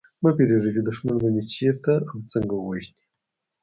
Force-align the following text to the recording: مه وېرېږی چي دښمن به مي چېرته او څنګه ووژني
مه 0.21 0.29
وېرېږی 0.35 0.71
چي 0.75 0.81
دښمن 0.87 1.15
به 1.21 1.27
مي 1.33 1.43
چېرته 1.53 1.93
او 2.09 2.17
څنګه 2.31 2.53
ووژني 2.57 3.01